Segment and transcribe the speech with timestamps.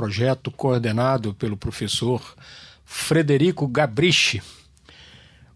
[0.00, 2.22] Projeto coordenado pelo professor
[2.86, 4.42] Frederico Gabrichi.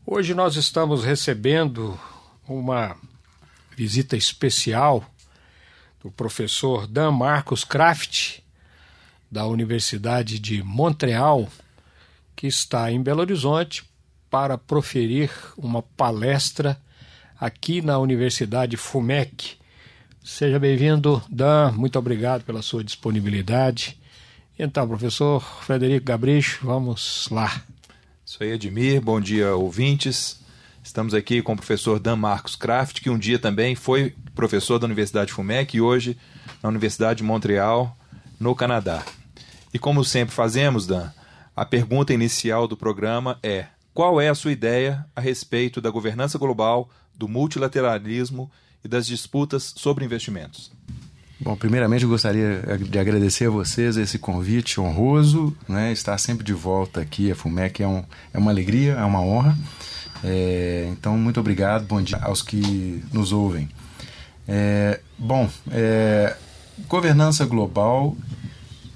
[0.05, 1.99] Hoje nós estamos recebendo
[2.47, 2.95] uma
[3.75, 5.03] visita especial
[6.03, 8.41] do professor Dan Marcos Kraft,
[9.31, 11.49] da Universidade de Montreal,
[12.37, 13.83] que está em Belo Horizonte
[14.29, 16.79] para proferir uma palestra
[17.41, 19.57] aqui na Universidade FUMEC.
[20.23, 21.73] Seja bem-vindo, Dan.
[21.73, 24.04] Muito obrigado pela sua disponibilidade.
[24.57, 27.63] Então, professor Frederico Gabricho, vamos lá.
[28.25, 29.01] Isso aí, Edmir.
[29.01, 30.41] Bom dia, ouvintes.
[30.83, 34.87] Estamos aqui com o professor Dan Marcos Kraft, que um dia também foi professor da
[34.87, 36.17] Universidade FUMEC e hoje
[36.63, 37.97] na Universidade de Montreal,
[38.39, 39.05] no Canadá.
[39.73, 41.11] E como sempre fazemos, Dan,
[41.57, 46.39] a pergunta inicial do programa é: qual é a sua ideia a respeito da governança
[46.39, 48.49] global, do multilateralismo
[48.85, 50.71] e das disputas sobre investimentos?
[51.41, 55.93] Bom, primeiramente eu gostaria de agradecer a vocês esse convite honroso, né?
[55.93, 59.59] Estar sempre de volta aqui a FUMEC é, um, é uma alegria, é uma honra.
[60.23, 63.69] É, então, muito obrigado, bom dia aos que nos ouvem.
[64.47, 66.37] É, bom, é,
[66.89, 68.17] governança global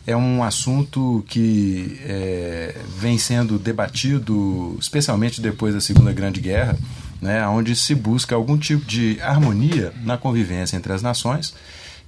[0.07, 6.79] é um assunto que é, vem sendo debatido, especialmente depois da Segunda Grande Guerra,
[7.21, 11.53] né, onde se busca algum tipo de harmonia na convivência entre as nações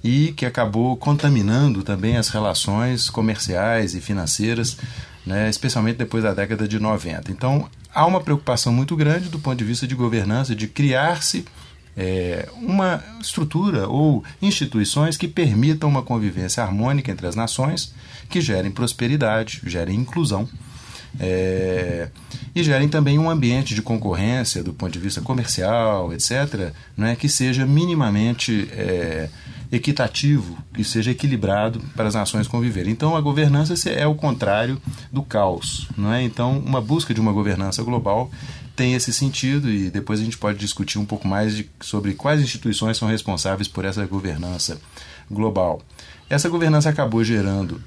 [0.03, 4.77] e que acabou contaminando também as relações comerciais e financeiras,
[5.25, 7.31] né, especialmente depois da década de 90.
[7.31, 11.45] Então, há uma preocupação muito grande do ponto de vista de governança de criar-se
[11.95, 17.93] é, uma estrutura ou instituições que permitam uma convivência harmônica entre as nações,
[18.29, 20.47] que gerem prosperidade, gerem inclusão.
[21.19, 22.09] É,
[22.55, 27.29] e gerem também um ambiente de concorrência do ponto de vista comercial, etc., né, que
[27.29, 29.29] seja minimamente é,
[29.71, 32.91] equitativo, que seja equilibrado para as nações conviverem.
[32.91, 35.87] Então, a governança é o contrário do caos.
[35.97, 36.21] Não é?
[36.23, 38.29] Então, uma busca de uma governança global
[38.75, 42.41] tem esse sentido e depois a gente pode discutir um pouco mais de, sobre quais
[42.41, 44.79] instituições são responsáveis por essa governança
[45.29, 45.81] global.
[46.29, 47.81] Essa governança acabou gerando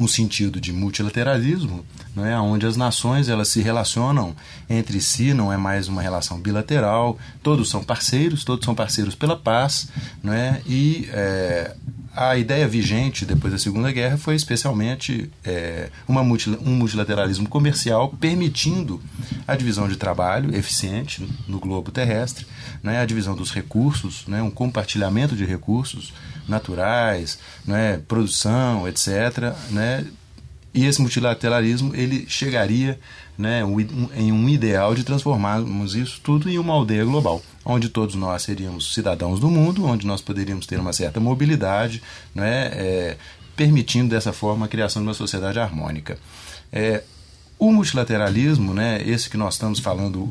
[0.00, 4.34] um sentido de multilateralismo, não é, onde as nações elas se relacionam
[4.68, 9.36] entre si, não é mais uma relação bilateral, todos são parceiros, todos são parceiros pela
[9.36, 9.88] paz,
[10.22, 11.74] não é, e é,
[12.14, 18.08] a ideia vigente depois da Segunda Guerra foi especialmente é, uma multi, um multilateralismo comercial
[18.08, 19.00] permitindo
[19.46, 22.44] a divisão de trabalho eficiente no globo terrestre,
[22.82, 26.12] né, a divisão dos recursos, né, um compartilhamento de recursos
[26.48, 29.54] naturais, né, produção, etc.
[29.70, 30.06] Né,
[30.74, 32.98] e esse multilateralismo ele chegaria
[33.36, 33.62] né,
[34.16, 38.92] em um ideal de transformarmos isso tudo em uma aldeia global, onde todos nós seríamos
[38.92, 42.02] cidadãos do mundo, onde nós poderíamos ter uma certa mobilidade,
[42.34, 43.16] né, é,
[43.56, 46.18] permitindo dessa forma a criação de uma sociedade harmônica.
[46.72, 47.02] É,
[47.58, 50.26] o multilateralismo, né, esse que nós estamos falando,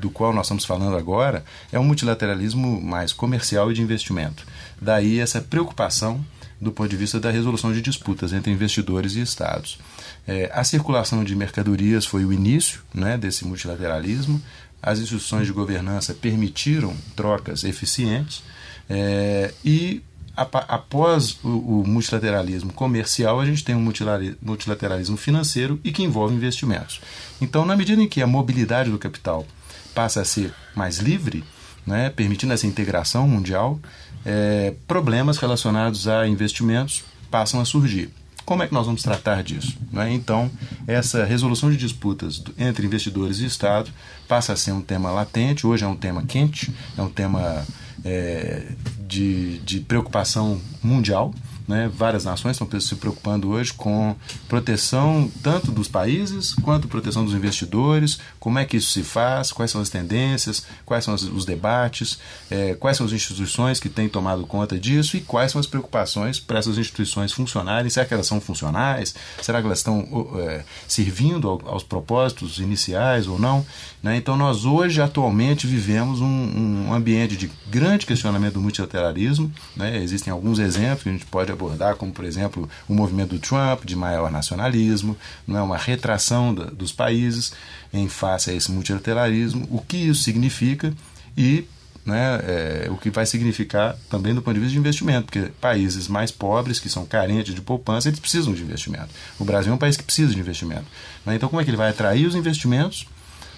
[0.00, 4.46] do qual nós estamos falando agora, é um multilateralismo mais comercial e de investimento.
[4.80, 6.24] Daí essa preocupação
[6.62, 9.80] do ponto de vista da resolução de disputas entre investidores e estados.
[10.26, 14.40] É, a circulação de mercadorias foi o início né, desse multilateralismo.
[14.80, 18.44] As instituições de governança permitiram trocas eficientes
[18.88, 20.02] é, e
[20.36, 23.92] após o, multilateralismo comercial, a gente tem um
[24.40, 27.00] multilateralismo financeiro e que envolve investimentos.
[27.40, 29.46] Então, na medida em que a mobilidade do capital
[29.94, 31.44] passa a ser mais livre,
[31.86, 33.78] né, permitindo essa integração mundial,
[34.24, 38.10] é, problemas relacionados a investimentos passam a surgir.
[38.44, 39.78] Como é que nós vamos tratar disso?
[39.92, 40.12] Né?
[40.12, 40.50] Então,
[40.86, 43.90] essa resolução de disputas entre investidores e Estado
[44.26, 47.64] passa a ser um tema latente, hoje é um tema quente, é um tema
[48.04, 48.62] é,
[49.06, 51.34] de, de preocupação mundial.
[51.66, 51.90] Né?
[51.92, 54.16] Várias nações estão se preocupando hoje com
[54.48, 59.70] proteção tanto dos países quanto proteção dos investidores, como é que isso se faz, quais
[59.70, 62.18] são as tendências, quais são os debates,
[62.50, 66.40] é, quais são as instituições que têm tomado conta disso e quais são as preocupações
[66.40, 70.06] para essas instituições funcionarem, será que elas são funcionais, será que elas estão
[70.38, 73.64] é, servindo aos propósitos iniciais ou não.
[74.02, 74.16] Né?
[74.16, 80.02] Então nós hoje, atualmente, vivemos um, um ambiente de grande questionamento do multilateralismo, né?
[80.02, 83.84] existem alguns exemplos que a gente pode abordar, como por exemplo o movimento do Trump
[83.84, 85.16] de maior nacionalismo,
[85.46, 87.52] não é uma retração da, dos países
[87.92, 90.92] em face a esse multilateralismo, o que isso significa
[91.36, 91.66] e
[92.04, 96.08] né, é, o que vai significar também do ponto de vista de investimento, porque países
[96.08, 99.08] mais pobres, que são carentes de poupança, eles precisam de investimento.
[99.38, 100.84] O Brasil é um país que precisa de investimento.
[101.24, 101.36] Né?
[101.36, 103.06] Então, como é que ele vai atrair os investimentos,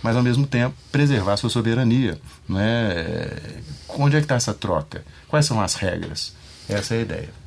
[0.02, 2.19] mas ao mesmo tempo preservar sua soberania?
[2.49, 3.37] Né?
[3.88, 5.05] Onde é que está essa troca?
[5.29, 6.35] Quais são as regras?
[6.69, 7.44] Essa é a ideia.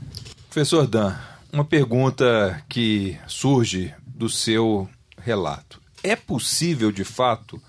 [0.57, 1.15] Professor Dan,
[1.53, 5.79] uma pergunta que surge do seu relato.
[6.01, 7.61] É possível, de fato,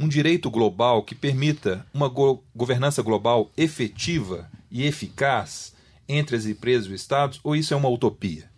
[0.00, 5.74] um direito global que permita uma go governança global efetiva e eficaz
[6.08, 8.48] entre as empresas e os Estados, ou isso é uma utopia?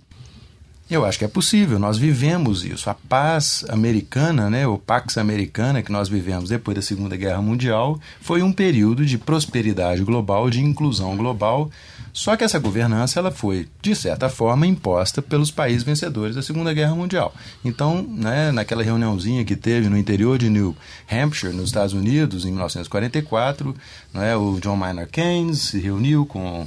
[0.91, 2.91] Eu acho que é possível, nós vivemos isso.
[2.91, 7.99] A paz americana, né, o Pax Americana que nós vivemos depois da Segunda Guerra Mundial,
[8.21, 11.71] foi um período de prosperidade global, de inclusão global,
[12.13, 16.73] só que essa governança ela foi, de certa forma, imposta pelos países vencedores da Segunda
[16.75, 17.35] Guerra Mundial.
[17.65, 20.77] Então, né, naquela reuniãozinha que teve no interior de New
[21.11, 23.75] Hampshire, nos Estados Unidos, em 1944,
[24.13, 26.67] né, o John Maynard Keynes se reuniu com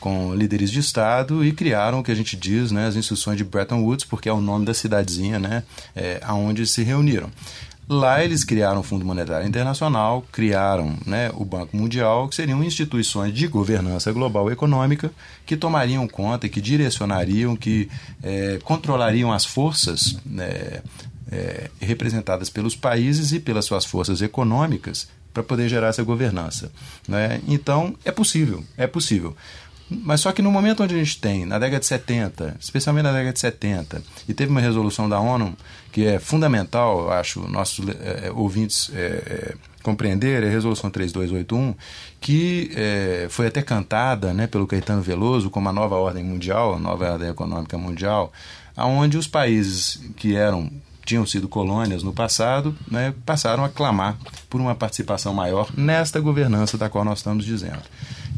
[0.00, 3.44] com líderes de Estado e criaram o que a gente diz, né, as instruções de
[3.44, 5.62] Bretton Woods, porque é o nome da cidadezinha, né,
[5.94, 7.30] é, aonde se reuniram.
[7.88, 13.32] Lá eles criaram o Fundo Monetário Internacional, criaram né, o Banco Mundial, que seriam instituições
[13.32, 15.10] de governança global econômica
[15.46, 17.88] que tomariam conta que direcionariam, que
[18.22, 20.82] é, controlariam as forças né,
[21.32, 26.70] é, representadas pelos países e pelas suas forças econômicas para poder gerar essa governança.
[27.06, 27.40] Né?
[27.48, 29.34] Então, é possível, é possível.
[29.90, 33.12] Mas só que no momento onde a gente tem, na década de 70, especialmente na
[33.12, 35.56] década de 70, e teve uma resolução da ONU
[35.90, 41.74] que é fundamental, acho, nossos é, ouvintes é, é, compreender, é a resolução 3281,
[42.20, 42.70] que
[43.30, 47.30] foi até cantada né, pelo Caetano Veloso como a nova ordem mundial, a nova ordem
[47.30, 48.32] econômica mundial,
[48.76, 50.70] aonde os países que eram
[51.08, 54.18] tinham sido colônias no passado, né, passaram a clamar
[54.50, 57.80] por uma participação maior nesta governança da qual nós estamos dizendo.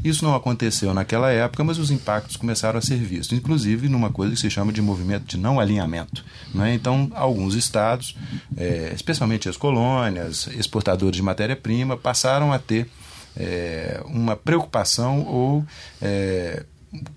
[0.03, 4.35] Isso não aconteceu naquela época, mas os impactos começaram a ser vistos, inclusive numa coisa
[4.35, 6.25] que se chama de movimento de não alinhamento.
[6.55, 6.75] Né?
[6.75, 8.17] Então, alguns estados,
[8.57, 12.89] é, especialmente as colônias, exportadores de matéria-prima, passaram a ter
[13.37, 15.65] é, uma preocupação ou
[16.01, 16.65] é,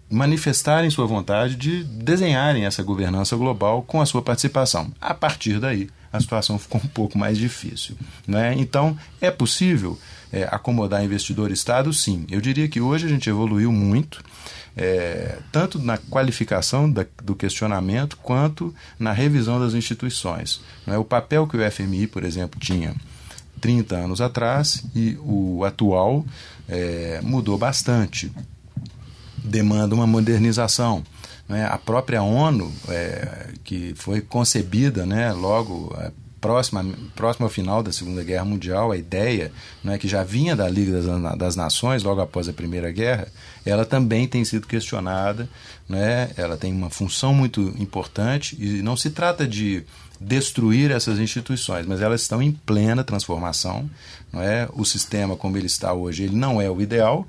[0.10, 4.92] manifestarem sua vontade de desenharem essa governança global com a sua participação.
[5.02, 7.96] A partir daí, a situação ficou um pouco mais difícil.
[8.28, 8.54] Né?
[8.58, 9.98] Então, é possível
[10.32, 11.92] é, acomodar investidor Estado?
[11.92, 12.26] Sim.
[12.30, 14.24] Eu diria que hoje a gente evoluiu muito,
[14.78, 20.62] é, tanto na qualificação da, do questionamento quanto na revisão das instituições.
[20.86, 20.98] Né?
[20.98, 22.96] O papel que o FMI, por exemplo, tinha
[23.60, 26.24] 30 anos atrás e o atual
[26.70, 28.32] é, mudou bastante.
[29.44, 31.04] Demanda uma modernização.
[31.48, 31.66] Né?
[31.66, 36.86] A própria ONU, é, que foi concebida né, logo é, próxima,
[37.16, 39.52] próximo ao final da Segunda Guerra Mundial, a ideia
[39.84, 43.28] né, que já vinha da Liga das, das, Nações, logo após a Primeira Guerra,
[43.66, 45.48] ela também tem sido questionada,
[45.88, 49.86] né, ela tem uma função muito importante e não se trata de
[50.20, 53.90] destruir essas instituições, mas elas estão em plena transformação.
[54.32, 54.68] Não é?
[54.74, 57.28] O sistema como ele está hoje, ele não é o ideal,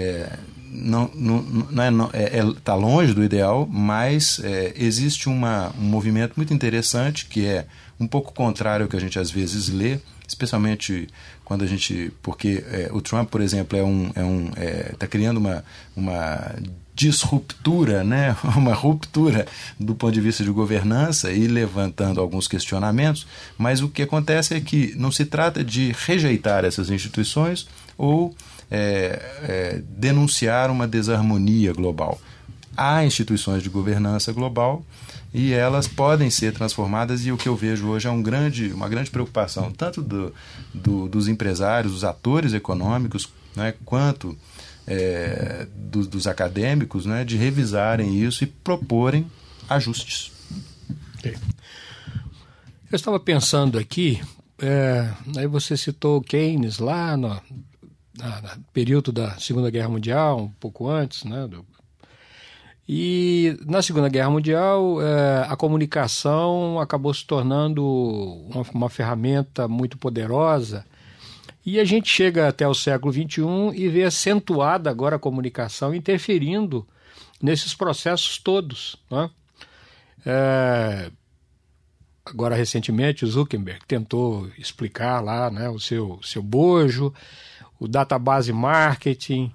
[0.00, 0.38] é,
[0.70, 5.72] não, não, não, é, não é, é, tá longe do ideal, mas é, existe uma,
[5.78, 7.66] um movimento muito interessante que é
[7.98, 11.08] um pouco contrário ao que a gente às vezes lê, especialmente
[11.44, 12.12] quando a gente.
[12.22, 14.06] Porque é, o Trump, por exemplo, é um.
[14.08, 15.64] Está é um, é, tá criando uma,
[15.96, 16.54] uma
[16.94, 18.36] disruptura, né?
[18.56, 19.46] uma ruptura
[19.78, 23.26] do ponto de vista de governança e levantando alguns questionamentos,
[23.58, 27.66] mas o que acontece é que não se trata de rejeitar essas instituições
[27.98, 28.34] ou
[28.70, 32.20] é, é, denunciar uma desarmonia global.
[32.76, 34.84] Há instituições de governança global
[35.34, 38.88] e elas podem ser transformadas e o que eu vejo hoje é um grande, uma
[38.88, 40.34] grande preocupação tanto do,
[40.72, 44.36] do, dos empresários, dos atores econômicos, né, quanto
[44.86, 49.26] é, do, dos acadêmicos, né, de revisarem isso e proporem
[49.68, 50.32] ajustes.
[52.90, 54.20] Eu estava pensando aqui,
[54.58, 57.40] é, aí você citou Keynes lá no,
[58.22, 61.64] no, no período da Segunda Guerra Mundial, um pouco antes, né, do
[62.92, 69.96] e na Segunda Guerra Mundial, é, a comunicação acabou se tornando uma, uma, ferramenta muito
[69.96, 70.84] poderosa.
[71.64, 73.44] E a gente chega até o século XXI
[73.76, 76.84] e vê acentuada agora a comunicação interferindo
[77.40, 78.96] nesses processos todos.
[79.08, 79.30] Né?
[80.26, 81.12] É,
[82.24, 87.14] agora, recentemente, o Zuckerberg tentou explicar lá né, o seu, seu bojo,
[87.80, 89.50] o database marketing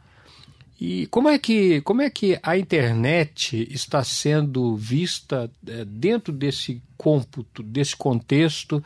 [0.81, 6.81] E como é que, como é que a internet está sendo vista é, dentro desse
[6.97, 8.83] cômputo, desse contexto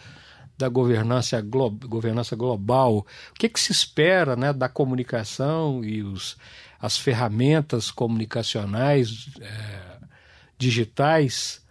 [0.55, 3.07] da governança, glo governança global?
[3.31, 6.37] O que, que se espera né, da comunicação e os,
[6.79, 9.97] as ferramentas comunicacionais é,
[10.59, 11.65] digitais?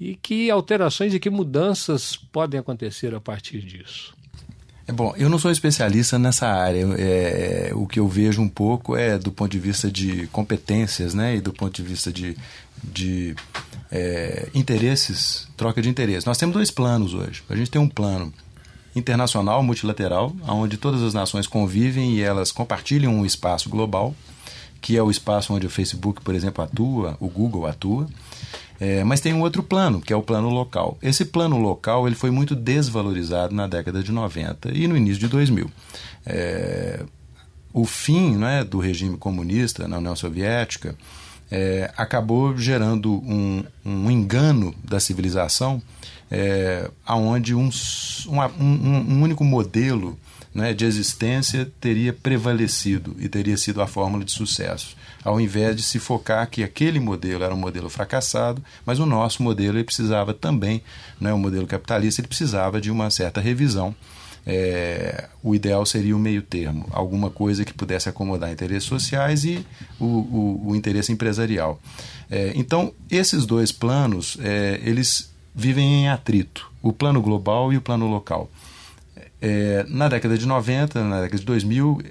[0.00, 4.14] E que alterações e que mudanças podem acontecer a partir disso?
[4.90, 6.84] É bom, eu não sou especialista nessa área.
[6.98, 11.36] É, o que eu vejo um pouco é do ponto de vista de competências, né,
[11.36, 12.36] e do ponto de vista de,
[12.82, 13.36] de
[13.88, 16.24] é, interesses, troca de interesses.
[16.24, 17.40] Nós temos dois planos hoje.
[17.48, 18.34] A gente tem um plano
[18.96, 24.12] internacional, multilateral, onde todas as nações convivem e elas compartilham um espaço global,
[24.80, 28.08] que é o espaço onde o Facebook, por exemplo, atua, o Google atua.
[28.80, 30.96] É, mas tem um outro plano, que é o plano local.
[31.02, 35.28] Esse plano local ele foi muito desvalorizado na década de 90 e no início de
[35.28, 35.70] 2000.
[36.24, 37.04] É,
[37.72, 40.96] o fim né, do regime comunista na União Soviética
[41.50, 45.82] é, acabou gerando um, um, engano da civilização,
[46.30, 47.68] é, onde um,
[48.28, 50.18] um, um único modelo
[50.54, 55.82] né, de existência teria prevalecido e teria sido a fórmula de sucesso ao invés de
[55.82, 60.32] se focar que aquele modelo era um modelo fracassado, mas o nosso modelo ele precisava
[60.32, 60.82] também,
[61.20, 63.94] né, o modelo capitalista, ele precisava de uma certa revisão.
[64.46, 69.64] É, o ideal seria o meio termo, alguma coisa que pudesse acomodar interesses sociais e
[69.98, 71.78] o, o, o interesse empresarial.
[72.30, 77.82] É, então, esses dois planos, é, eles vivem em atrito, o plano global e o
[77.82, 78.50] plano local.
[79.40, 82.02] É, na década de 90, na década de 2000,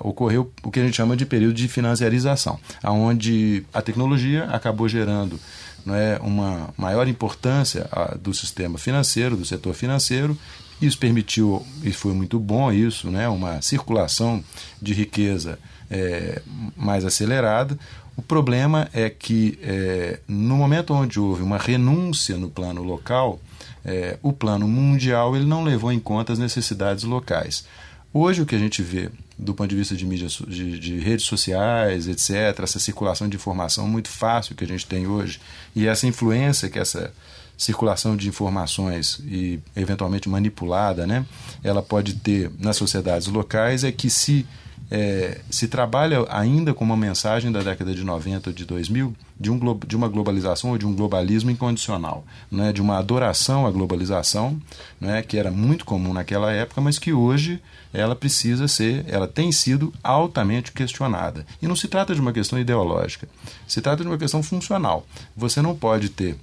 [0.00, 5.38] ocorreu o que a gente chama de período de financiarização, aonde a tecnologia acabou gerando
[5.84, 7.88] não é, uma maior importância
[8.20, 10.36] do sistema financeiro, do setor financeiro.
[10.80, 14.44] Isso permitiu, e foi muito bom isso, né, uma circulação
[14.80, 15.58] de riqueza
[15.90, 16.40] é,
[16.76, 17.76] mais acelerada.
[18.16, 23.40] O problema é que é, no momento onde houve uma renúncia no plano local,
[23.88, 27.64] é, o plano mundial ele não levou em conta as necessidades locais.
[28.12, 31.24] Hoje o que a gente vê do ponto de vista de mídias, de, de, redes
[31.24, 35.40] sociais, etc., essa circulação de informação muito fácil que a gente tem hoje
[35.76, 37.12] e essa influência que essa
[37.56, 41.24] circulação de informações e eventualmente manipulada, né,
[41.62, 44.46] ela pode ter nas sociedades locais é que se
[44.90, 49.50] é, se trabalha ainda com uma mensagem da década de 90 ou de 2000 de,
[49.50, 54.60] um, de uma globalização ou de um globalismo incondicional, né, de uma adoração à globalização,
[55.00, 57.60] né, que era muito comum naquela época, mas que hoje
[57.92, 61.46] ela precisa ser, ela tem sido altamente questionada.
[61.60, 63.28] E não se trata de uma questão ideológica,
[63.66, 65.06] se trata de uma questão funcional.
[65.36, 66.36] Você não pode ter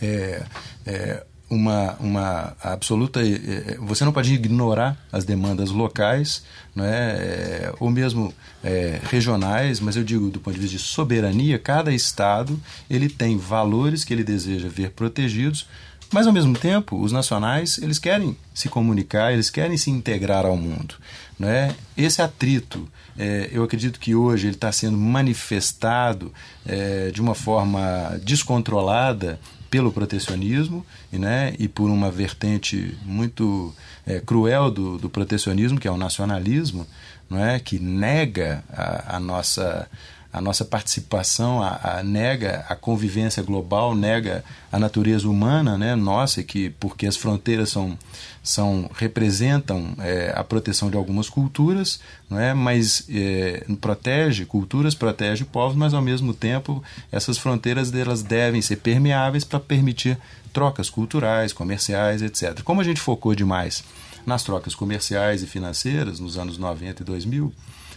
[0.00, 0.42] é,
[0.86, 3.20] é, uma, uma absoluta.
[3.20, 6.90] Eh, eh, você não pode ignorar as demandas locais, não é?
[6.90, 11.92] é ou mesmo é, regionais, mas eu digo do ponto de vista de soberania, cada
[11.92, 15.66] estado ele tem valores que ele deseja ver protegidos,
[16.12, 20.56] mas ao mesmo tempo os nacionais eles querem se comunicar, eles querem se integrar ao
[20.56, 20.94] mundo,
[21.38, 21.74] não é?
[21.96, 22.88] Esse atrito,
[23.18, 26.32] é, eu acredito que hoje ele está sendo manifestado
[26.64, 29.40] é, de uma forma descontrolada
[29.70, 33.72] pelo protecionismo né, e por uma vertente muito
[34.04, 36.86] é, cruel do, do protecionismo, que é o nacionalismo,
[37.28, 39.88] não é, que nega a, a nossa
[40.32, 46.42] a nossa participação, a, a, nega a convivência global, nega a natureza humana, né, nossa,
[46.42, 47.98] que porque as fronteiras são,
[48.42, 55.44] são representam é, a proteção de algumas culturas, não é, mas é, protege culturas, protege
[55.44, 60.16] povos, mas ao mesmo tempo essas fronteiras delas devem ser permeáveis para permitir
[60.52, 62.62] trocas culturais, comerciais, etc.
[62.62, 63.82] Como a gente focou demais
[64.24, 67.52] nas trocas comerciais e financeiras nos anos 90 e 2000,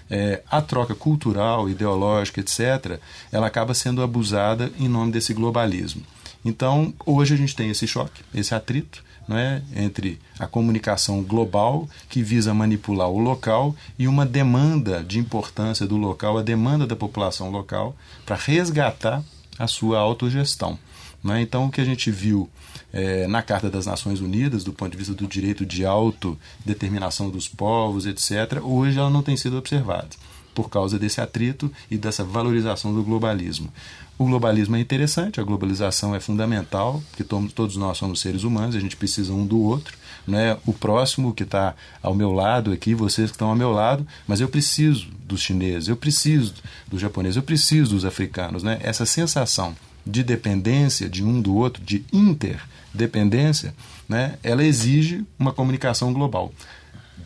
[0.09, 2.99] é, a troca cultural, ideológica, etc.,
[3.31, 6.03] ela acaba sendo abusada em nome desse globalismo.
[6.45, 11.87] Então, hoje a gente tem esse choque, esse atrito não é, entre a comunicação global,
[12.09, 16.95] que visa manipular o local, e uma demanda de importância do local, a demanda da
[16.95, 17.95] população local,
[18.25, 19.23] para resgatar
[19.57, 20.77] a sua autogestão.
[21.23, 21.41] Não é?
[21.41, 22.49] Então, o que a gente viu
[22.93, 27.47] é, na Carta das Nações Unidas, do ponto de vista do direito de autodeterminação dos
[27.47, 30.09] povos, etc., hoje ela não tem sido observada
[30.53, 33.69] por causa desse atrito e dessa valorização do globalismo.
[34.17, 38.79] O globalismo é interessante, a globalização é fundamental, porque todos nós somos seres humanos, a
[38.79, 39.97] gente precisa um do outro.
[40.27, 40.55] Né?
[40.65, 44.39] O próximo que está ao meu lado aqui, vocês que estão ao meu lado, mas
[44.39, 46.53] eu preciso dos chineses, eu preciso
[46.87, 48.61] dos japoneses, eu preciso dos africanos.
[48.61, 48.79] Né?
[48.83, 52.61] Essa sensação de dependência de um do outro, de inter
[52.93, 53.73] dependência,
[54.07, 56.53] né, ela exige uma comunicação global.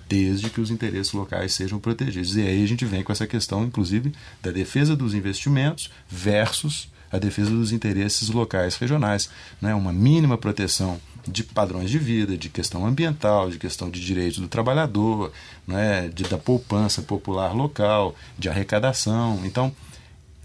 [0.09, 2.37] desde que os interesses locais sejam protegidos.
[2.37, 7.17] E aí a gente vem com essa questão, inclusive, da defesa dos investimentos versus a
[7.17, 9.29] defesa dos interesses locais regionais.
[9.61, 9.73] Né?
[9.73, 14.47] Uma mínima proteção de padrões de vida, de questão ambiental, de questão de direitos do
[14.47, 15.31] trabalhador,
[15.67, 16.09] né?
[16.09, 19.41] de, da poupança popular local, de arrecadação.
[19.43, 19.73] Então,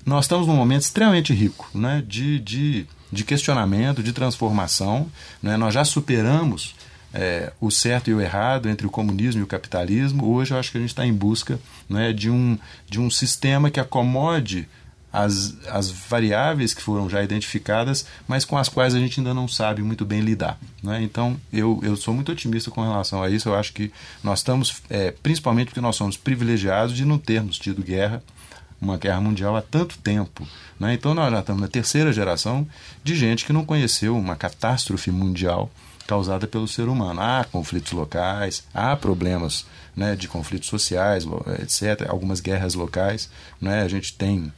[0.05, 2.03] nós estamos num momento extremamente rico né?
[2.07, 5.07] de, de, de questionamento, de transformação.
[5.43, 5.57] Né?
[5.57, 6.75] Nós já superamos
[7.13, 10.27] é, o certo e o errado entre o comunismo e o capitalismo.
[10.33, 13.71] Hoje eu acho que a gente está em busca né, de, um, de um sistema
[13.71, 14.67] que acomode
[15.13, 19.47] as, as variáveis que foram já identificadas, mas com as quais a gente ainda não
[19.47, 20.59] sabe muito bem lidar.
[20.83, 21.03] Né?
[21.03, 23.51] Então, eu, eu sou muito otimista com relação a isso.
[23.51, 23.93] Eu acho que
[24.25, 28.23] nós estamos, é, principalmente porque nós somos privilegiados de não termos tido guerra,
[28.83, 30.47] uma guerra mundial há tanto tempo.
[30.79, 30.95] Né?
[30.95, 32.67] Então, nós já estamos na terceira geração
[33.05, 35.71] de gente que não conheceu uma catástrofe mundial
[36.07, 37.21] causada pelo ser humano.
[37.21, 41.25] Há conflitos locais, há problemas né, de conflitos sociais,
[41.61, 43.31] etc., algumas guerras locais.
[43.61, 43.83] Né?
[43.83, 44.53] A gente tem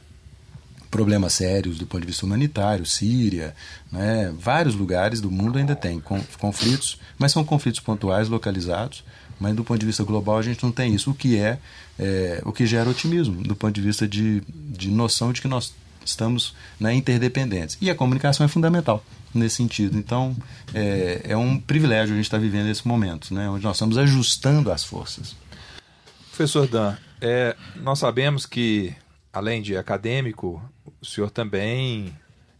[0.89, 3.53] problemas sérios do ponto de vista humanitário, Síria,
[3.91, 4.33] né?
[4.39, 6.01] vários lugares do mundo ainda tem
[6.39, 9.03] conflitos, mas são conflitos pontuais, localizados,
[9.39, 11.59] mas do ponto de vista global a gente não tem isso, o que é,
[11.99, 15.73] é o que gera otimismo, do ponto de vista de, de noção de que nós
[16.03, 17.77] estamos né, interdependentes.
[17.81, 19.97] E a comunicação é fundamental nesse sentido.
[19.97, 20.35] Então,
[20.73, 24.71] é, é um privilégio a gente estar vivendo esse momento, né, onde nós estamos ajustando
[24.71, 25.35] as forças.
[26.29, 28.93] Professor Dan, é, nós sabemos que,
[29.33, 30.61] além de acadêmico,
[31.01, 32.13] o senhor também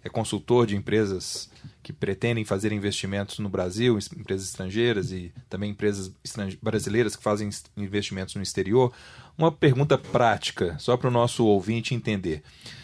[0.03, 1.50] é consultor de empresas
[1.86, 6.12] que pretendem fazer investimentos no Brasil, empresas estrangeiras e também empresas
[6.60, 8.92] brasileiras que fazem investimentos no exterior.
[9.38, 12.42] Uma pergunta prática, só para o nosso ouvinte entender.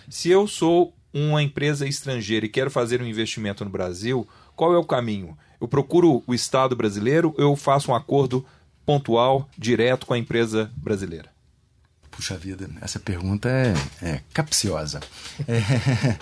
[0.08, 4.77] Se eu sou uma empresa estrangeira e quero fazer um investimento no Brasil, qual é
[4.77, 5.36] o caminho?
[5.60, 8.46] Eu procuro o Estado brasileiro ou eu faço um acordo
[8.86, 11.31] pontual, direto com a empresa brasileira?
[12.12, 15.00] Puxa vida, essa pergunta é, é capciosa.
[15.48, 16.17] É,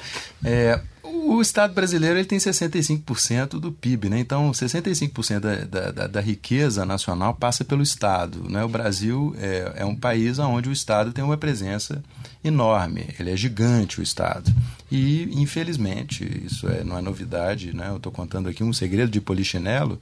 [0.49, 4.19] é, o Estado brasileiro ele tem 65% do PIB, né?
[4.19, 8.49] então 65% da, da, da, riqueza nacional passa pelo Estado.
[8.49, 8.63] Né?
[8.63, 12.03] O Brasil é, é um país onde o Estado tem uma presença
[12.43, 14.53] enorme, ele é gigante o Estado.
[14.91, 17.89] E, infelizmente, isso é, não é novidade, né?
[17.89, 19.99] eu estou contando aqui um segredo de polichinelo,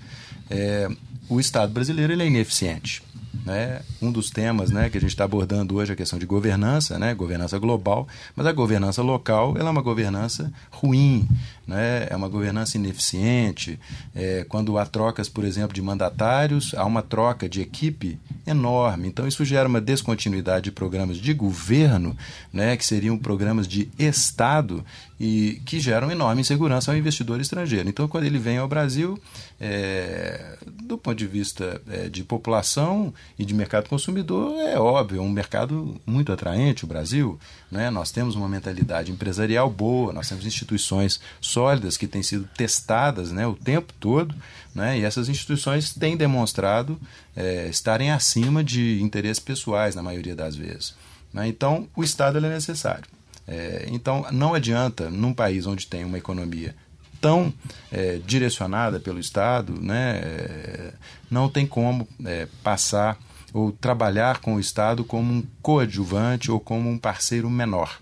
[0.49, 0.89] é,
[1.29, 3.03] o Estado brasileiro ele é ineficiente.
[3.47, 3.79] Né?
[4.01, 6.99] Um dos temas né, que a gente está abordando hoje é a questão de governança,
[6.99, 7.15] né?
[7.15, 8.05] governança global,
[8.35, 11.25] mas a governança local ela é uma governança ruim,
[11.67, 12.07] né?
[12.09, 13.79] é uma governança ineficiente.
[14.15, 19.07] É, quando há trocas, por exemplo, de mandatários, há uma troca de equipe enorme.
[19.07, 22.15] Então, isso gera uma descontinuidade de programas de governo,
[22.53, 24.83] né, que seriam programas de Estado,
[25.19, 27.89] e que geram enorme insegurança ao investidor estrangeiro.
[27.89, 29.19] Então, quando ele vem ao Brasil,
[29.59, 35.21] é, do ponto de vista é, de população e de mercado consumidor, é óbvio, é
[35.21, 37.39] um mercado muito atraente o Brasil.
[37.71, 37.89] Né?
[37.89, 41.19] Nós temos uma mentalidade empresarial boa, nós temos instituições
[41.57, 44.35] sólidas que têm sido testadas né, o tempo todo,
[44.75, 44.99] né?
[44.99, 46.99] e essas instituições têm demonstrado
[47.35, 50.93] é, estarem acima de interesses pessoais, na maioria das vezes.
[51.33, 51.47] Né?
[51.47, 53.05] Então, o Estado é necessário.
[53.47, 56.75] É, então, não adianta, num país onde tem uma economia
[57.19, 57.51] tão
[57.91, 60.93] é, direcionada pelo Estado, né, é,
[61.31, 63.17] não tem como é, passar
[63.51, 67.97] ou trabalhar com o Estado como um coadjuvante ou como um parceiro menor.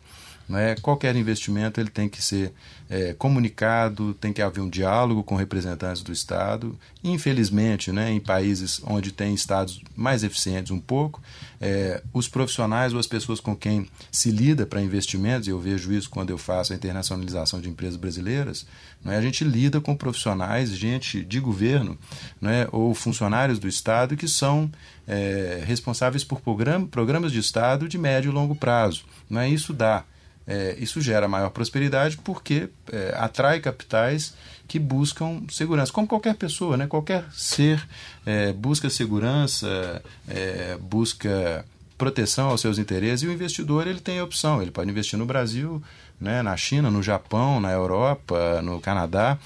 [0.47, 0.75] Né?
[0.81, 2.53] Qualquer investimento ele tem que ser
[2.88, 6.77] é, comunicado, tem que haver um diálogo com representantes do Estado.
[7.03, 11.21] Infelizmente, né, em países onde tem estados mais eficientes um pouco,
[11.60, 15.91] é, os profissionais ou as pessoas com quem se lida para investimentos, e eu vejo
[15.91, 18.67] isso quando eu faço a internacionalização de empresas brasileiras,
[19.03, 21.97] né, a gente lida com profissionais, gente de governo
[22.39, 24.69] né, ou funcionários do Estado que são
[25.08, 29.05] é, responsáveis por program programas de Estado de médio e longo prazo.
[29.27, 30.03] Né, isso dá
[30.47, 34.34] é, isso gera maior prosperidade porque é, atrai capitais
[34.67, 36.88] que buscam segurança, como qualquer pessoa, né?
[36.88, 37.86] qualquer ser
[38.25, 41.65] é, busca segurança, é, busca
[41.97, 45.25] proteção aos seus interesses e o investidor ele tem a opção, ele pode investir no
[45.25, 45.81] Brasil,
[46.19, 46.41] né?
[46.41, 49.38] na China, no Japão, na Europa, no Canadá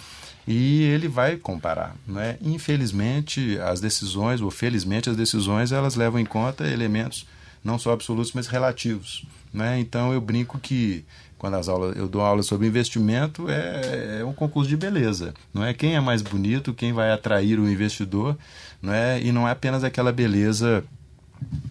[0.48, 1.96] e ele vai comparar.
[2.08, 2.38] Né?
[2.42, 7.26] Infelizmente, as decisões, ou felizmente, as decisões, elas levam em conta elementos
[7.64, 9.26] não só absolutos, mas relativos.
[9.54, 9.80] Né?
[9.80, 11.06] Então eu brinco que
[11.40, 15.34] quando as aulas, eu dou aula sobre investimento é, é, um concurso de beleza.
[15.54, 18.38] Não é quem é mais bonito, quem vai atrair o investidor,
[18.82, 19.22] não é?
[19.22, 20.84] e não é apenas aquela beleza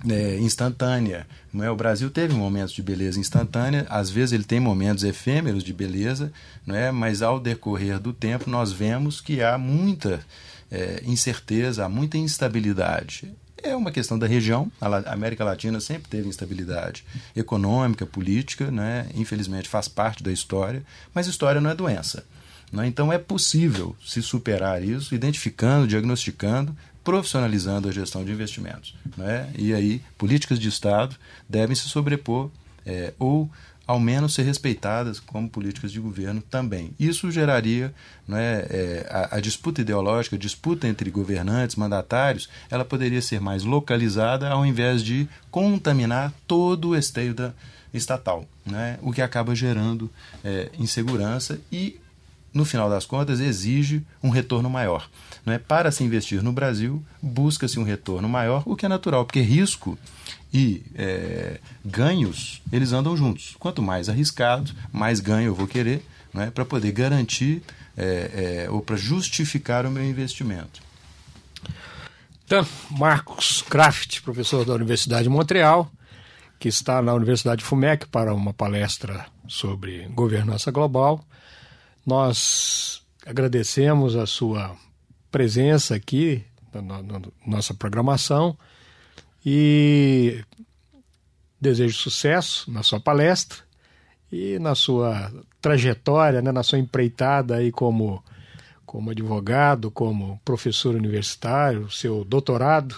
[0.09, 1.27] é, instantânea.
[1.53, 1.71] Não é?
[1.71, 6.33] O Brasil teve momentos de beleza instantânea, às vezes ele tem momentos efêmeros de beleza,
[6.67, 6.91] não é?
[6.91, 10.21] mas ao decorrer do tempo nós vemos que há muita
[10.71, 13.31] é, incerteza, há muita instabilidade
[13.63, 14.71] É uma questão da região.
[14.81, 19.09] A América Latina sempre teve instabilidade econômica, política, né?
[19.15, 20.83] infelizmente faz parte da história,
[21.15, 22.25] mas história não é doença.
[22.73, 22.87] Né?
[22.87, 28.95] Então é possível se superar isso, identificando, diagnosticando, profissionalizando a gestão de investimentos.
[29.17, 29.51] Né?
[29.57, 31.17] E aí, políticas de Estado
[31.49, 32.51] devem se sobrepor
[32.85, 33.51] é, ou
[33.89, 36.93] ao menos ser respeitadas como políticas de governo também.
[37.01, 37.93] Isso geraria
[38.27, 43.65] né, é, a, a, disputa ideológica, a disputa entre governantes, mandatários, ela poderia ser mais
[43.65, 47.55] localizada ao invés de contaminar todo o esteio da
[47.93, 50.11] estatal, né, o que acaba gerando
[50.45, 51.99] é, insegurança e
[52.53, 55.09] no final das contas, exige um retorno maior.
[55.45, 55.59] Não é?
[55.59, 59.99] Para se investir no Brasil, busca-se um retorno maior, o que é natural, porque risco
[60.53, 63.55] e é, ganhos, eles andam juntos.
[63.59, 66.03] Quanto mais arriscado, mais ganho eu vou querer
[66.35, 66.51] é?
[66.51, 67.63] para poder garantir
[67.97, 70.81] é, é, ou para justificar o meu investimento.
[72.45, 75.91] Então, Marcos Kraft, professor da Universidade de Montreal,
[76.59, 81.23] que está na Universidade FUMEC para uma palestra sobre governança global.
[82.07, 84.75] Nós agradecemos a sua
[85.31, 88.57] presença aqui na, na nossa programação
[89.51, 90.45] e
[91.59, 93.61] desejo sucesso na sua palestra
[94.31, 98.23] e na sua trajetória, né, na sua empreitada aí como,
[98.85, 102.97] como advogado, como professor universitário, seu doutorado.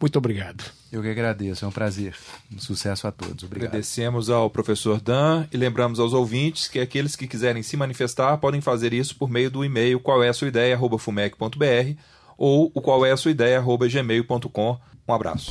[0.00, 0.64] Muito obrigado.
[0.90, 2.14] Eu que agradeço, é um prazer.
[2.50, 3.44] Um sucesso a todos.
[3.44, 3.68] Obrigado.
[3.68, 8.62] Agradecemos ao professor Dan e lembramos aos ouvintes que aqueles que quiserem se manifestar podem
[8.62, 12.00] fazer isso por meio do e-mail qual é a sua ideia, fumec.br
[12.38, 14.80] ou o qual é a sua ideia, gmail.com.
[15.08, 15.50] Um abraço.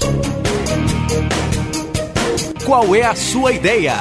[2.63, 3.95] Qual é a sua ideia?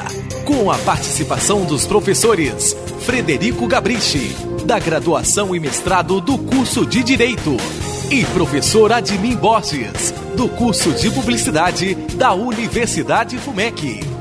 [0.45, 7.57] Com a participação dos professores Frederico Gabrichi, da graduação e mestrado do curso de Direito
[8.11, 14.16] e professor Admin Borges, do curso de Publicidade da Universidade FUMEC.